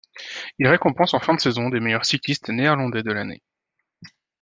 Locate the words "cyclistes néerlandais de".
2.05-3.11